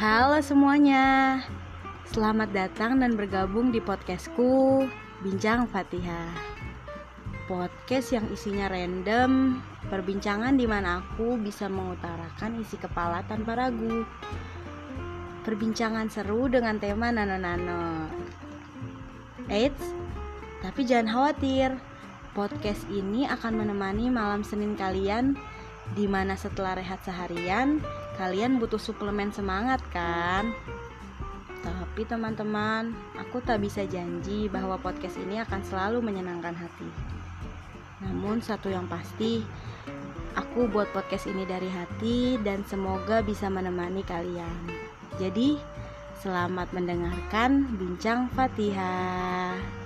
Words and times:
Halo 0.00 0.40
semuanya, 0.40 1.36
selamat 2.08 2.56
datang 2.56 3.04
dan 3.04 3.20
bergabung 3.20 3.68
di 3.68 3.84
podcastku 3.84 4.88
Bincang 5.20 5.68
Fatihah. 5.68 6.32
Podcast 7.44 8.16
yang 8.16 8.24
isinya 8.32 8.72
random, 8.72 9.60
perbincangan 9.92 10.56
di 10.56 10.64
mana 10.64 11.04
aku 11.04 11.36
bisa 11.36 11.68
mengutarakan 11.68 12.64
isi 12.64 12.80
kepala 12.80 13.20
tanpa 13.28 13.60
ragu. 13.60 14.08
Perbincangan 15.44 16.08
seru 16.08 16.48
dengan 16.48 16.80
tema 16.80 17.12
nano-nano. 17.12 18.08
Eits, 19.52 19.84
tapi 20.64 20.88
jangan 20.88 21.12
khawatir, 21.12 21.76
podcast 22.32 22.88
ini 22.88 23.28
akan 23.28 23.52
menemani 23.52 24.08
malam 24.08 24.40
Senin 24.40 24.80
kalian 24.80 25.36
di 25.94 26.06
mana 26.06 26.38
setelah 26.38 26.78
rehat 26.78 27.02
seharian, 27.02 27.82
kalian 28.14 28.62
butuh 28.62 28.78
suplemen 28.78 29.34
semangat 29.34 29.82
kan? 29.90 30.54
Tapi 31.60 32.06
teman-teman, 32.06 32.94
aku 33.18 33.42
tak 33.42 33.60
bisa 33.60 33.84
janji 33.84 34.46
bahwa 34.46 34.78
podcast 34.78 35.18
ini 35.20 35.42
akan 35.42 35.60
selalu 35.66 35.98
menyenangkan 36.00 36.54
hati. 36.54 36.88
Namun 38.00 38.40
satu 38.40 38.72
yang 38.72 38.88
pasti, 38.88 39.44
aku 40.38 40.70
buat 40.70 40.88
podcast 40.94 41.28
ini 41.28 41.44
dari 41.44 41.68
hati 41.68 42.40
dan 42.40 42.64
semoga 42.64 43.20
bisa 43.20 43.52
menemani 43.52 44.00
kalian. 44.06 44.70
Jadi, 45.20 45.60
selamat 46.24 46.72
mendengarkan 46.72 47.76
Bincang 47.76 48.32
Fatihah. 48.32 49.79